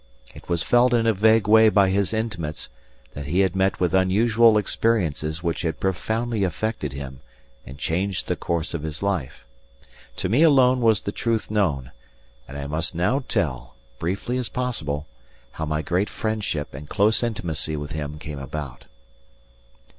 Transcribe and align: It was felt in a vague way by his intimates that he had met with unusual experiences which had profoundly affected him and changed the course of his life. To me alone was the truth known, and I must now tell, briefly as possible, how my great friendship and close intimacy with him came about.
It 0.33 0.49
was 0.49 0.63
felt 0.63 0.95
in 0.95 1.05
a 1.05 1.13
vague 1.13 1.47
way 1.47 1.69
by 1.69 1.91
his 1.91 2.11
intimates 2.11 2.71
that 3.13 3.27
he 3.27 3.41
had 3.41 3.55
met 3.55 3.79
with 3.79 3.93
unusual 3.93 4.57
experiences 4.57 5.43
which 5.43 5.61
had 5.61 5.79
profoundly 5.79 6.43
affected 6.43 6.93
him 6.93 7.19
and 7.67 7.77
changed 7.77 8.27
the 8.27 8.35
course 8.35 8.73
of 8.73 8.81
his 8.81 9.03
life. 9.03 9.45
To 10.15 10.27
me 10.27 10.41
alone 10.41 10.81
was 10.81 11.01
the 11.01 11.11
truth 11.11 11.51
known, 11.51 11.91
and 12.47 12.57
I 12.57 12.65
must 12.65 12.95
now 12.95 13.23
tell, 13.27 13.75
briefly 13.99 14.39
as 14.39 14.49
possible, 14.49 15.05
how 15.51 15.67
my 15.67 15.83
great 15.83 16.09
friendship 16.09 16.73
and 16.73 16.89
close 16.89 17.21
intimacy 17.21 17.77
with 17.77 17.91
him 17.91 18.17
came 18.17 18.39
about. 18.39 18.85